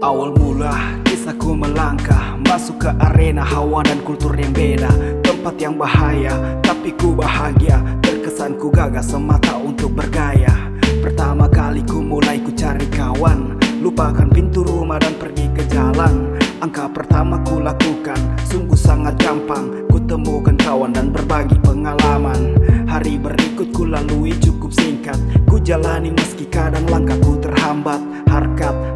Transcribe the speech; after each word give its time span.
Awal 0.00 0.32
mula 0.32 0.96
kisahku 1.04 1.52
melangkah. 1.52 2.32
Masuk 2.48 2.88
ke 2.88 2.90
arena 3.04 3.44
hawa 3.44 3.84
dan 3.84 4.00
kultur 4.00 4.32
yang 4.32 4.48
beda. 4.56 4.88
Tempat 5.20 5.60
yang 5.60 5.76
bahaya 5.76 6.56
tapi 6.64 6.96
ku 6.96 7.12
bahagia. 7.12 7.84
Terkesan 8.00 8.56
ku 8.56 8.72
gagas 8.72 9.12
semata 9.12 9.60
untuk 9.60 9.92
bergaya. 9.92 10.72
Pertama 11.04 11.52
kali 11.52 11.84
ku 11.84 12.00
mulai 12.00 12.40
ku 12.40 12.48
cari 12.56 12.88
kawan. 12.88 13.60
Lupakan 13.84 14.32
pintu 14.32 14.64
rumah 14.64 14.96
dan 14.96 15.20
pergi 15.20 15.52
ke 15.52 15.68
jalan. 15.68 16.32
Angka 16.64 16.88
pertama 16.88 17.36
ku 17.44 17.60
lakukan 17.60 18.16
Sungguh 18.48 18.80
sangat 18.80 19.20
gampang. 19.20 19.84
Ku 19.92 20.00
temukan 20.08 20.56
kawan 20.56 20.96
dan 20.96 21.12
berbagi 21.12 21.60
pengalaman. 21.60 22.56
Hari 22.88 23.20
berikut 23.20 23.68
ku 23.70 23.84
lalui 23.84 24.32
cukup 24.40 24.72
singkat. 24.72 25.20
Ku 25.44 25.60
jalani 25.60 26.08
meski 26.10 26.48
kadang 26.48 26.88
langkahku 26.88 27.38
terhambat. 27.38 28.02
Harkat, 28.26 28.74
ku 28.74 28.89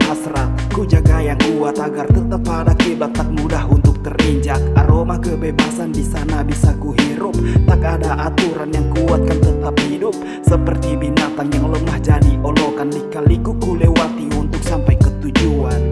yang 1.24 1.40
kuat 1.40 1.80
Agar 1.80 2.06
tetap 2.12 2.40
pada 2.44 2.76
kiblat 2.76 3.16
tak 3.16 3.28
mudah 3.32 3.64
untuk 3.72 3.96
terinjak. 4.04 4.60
Aroma 4.76 5.16
kebebasan 5.16 5.90
di 5.90 6.04
sana 6.04 6.44
bisa 6.44 6.76
ku 6.76 6.92
hirup 6.92 7.34
Tak 7.64 7.80
ada 7.80 8.28
aturan 8.28 8.68
yang 8.70 8.92
kuat 8.92 9.24
kan 9.24 9.38
tetap 9.40 9.74
hidup. 9.88 10.14
Seperti 10.44 11.00
binatang 11.00 11.48
yang 11.56 11.72
lemah 11.72 11.98
jadi 12.04 12.36
olokan. 12.44 12.92
Lika-liku 12.92 13.56
ku 13.56 13.80
lewati 13.80 14.28
untuk 14.36 14.60
sampai 14.60 15.00
ke 15.00 15.08
tujuan. 15.24 15.82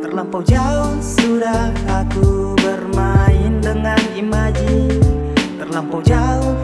Terlampau 0.00 0.42
jauh 0.42 0.98
sudah 0.98 1.70
aku 1.86 2.58
bermain 2.58 3.62
dengan 3.62 4.00
imaji 4.18 4.98
Terlampau 5.60 6.02
jauh 6.02 6.58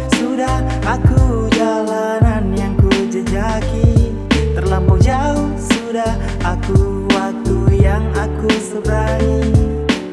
sudah 6.65 6.81
aku 6.81 6.81
waktu 7.13 7.57
yang 7.77 8.05
aku 8.17 8.49
seberangi 8.57 9.53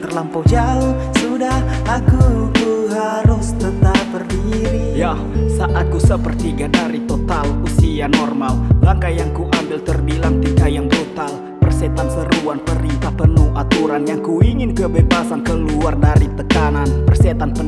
Terlampau 0.03 0.43
jauh 0.43 0.91
sudah 1.15 1.63
aku 1.87 2.51
ku 2.59 2.91
harus 2.91 3.55
tetap 3.55 3.95
berdiri. 4.11 4.99
Ya, 4.99 5.15
saat 5.47 5.87
ku 5.87 5.97
sepertiga 6.03 6.67
dari 6.67 6.99
total 7.07 7.47
usia 7.63 8.11
normal. 8.11 8.59
Langkah 8.83 9.07
yang 9.07 9.31
ku 9.31 9.47
ambil 9.47 9.79
terbilang 9.79 10.43
tingkah 10.43 10.67
yang 10.67 10.91
brutal. 10.91 11.31
Persetan 11.63 12.11
seruan 12.11 12.59
perintah 12.59 13.15
penuh 13.15 13.55
aturan 13.55 14.03
Yang 14.03 14.21
ku 14.27 14.33
ingin 14.43 14.75
kebebasan 14.75 15.47
keluar 15.47 15.95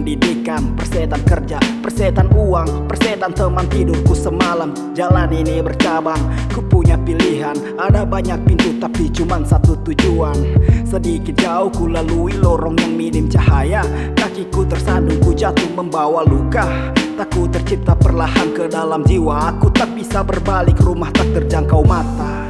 pendidikan, 0.04 0.76
persetan 0.76 1.24
kerja, 1.24 1.56
persetan 1.80 2.28
uang 2.36 2.92
Persetan 2.92 3.32
teman 3.32 3.64
tidurku 3.72 4.12
semalam. 4.12 4.76
Jalan 4.92 5.32
ini 5.32 5.64
bercabang, 5.64 6.20
ku 6.52 6.60
punya 6.60 7.00
pilihan. 7.00 7.56
Ada 7.80 8.04
banyak 8.04 8.44
pintu 8.44 8.76
tapi 8.84 9.08
cuma 9.08 9.40
satu 9.48 9.80
tujuan. 9.88 10.36
Sedikit 10.84 11.40
jauh 11.40 11.72
ku 11.72 11.88
lalui 11.88 12.36
lorong 12.36 12.76
yang 12.84 13.00
minim 13.00 13.32
cahaya. 13.32 13.80
Kakiku 14.20 14.68
tersandung 14.68 15.24
ku 15.24 15.32
jatuh 15.32 15.72
membawa 15.72 16.28
luka. 16.28 16.68
Tak 17.16 17.32
ku 17.32 17.48
tercipta 17.48 17.96
perlahan 17.96 18.58
ke 18.58 18.68
dalam 18.68 19.06
jiwa 19.08 19.56
Aku 19.56 19.72
tak 19.72 19.96
bisa 19.96 20.20
berbalik. 20.20 20.76
Rumah 20.84 21.16
tak 21.16 21.32
terjangkau 21.32 21.80
mata 21.88 22.43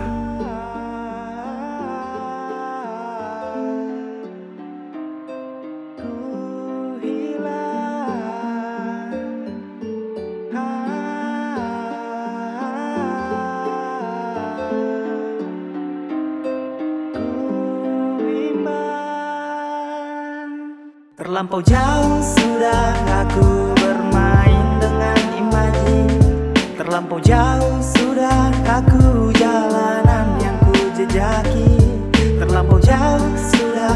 Terlampau 21.14 21.62
jauh 21.62 22.26
sudah 22.26 22.90
aku 23.22 23.70
bermain 23.78 24.82
dengan 24.82 25.22
imaji 25.38 26.10
Terlampau 26.74 27.22
jauh 27.22 27.78
sudah 27.86 28.50
aku 28.66 29.30
jalanan 29.38 30.42
yang 30.42 30.58
ku 30.66 30.74
jejaki. 30.98 31.78
Terlampau 32.42 32.82
jauh 32.82 33.30
sudah 33.38 33.93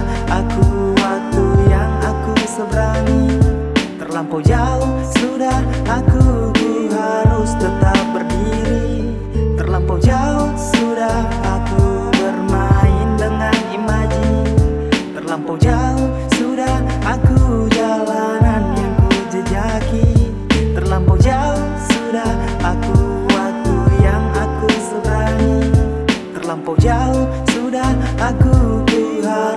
terlampau 26.58 26.76
jauh. 26.82 27.26
Sudah 27.54 27.92
aku 28.18 28.82
kuharap 28.90 29.57